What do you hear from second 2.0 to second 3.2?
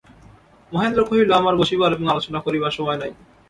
আলোচনা করিবার সময় নাই।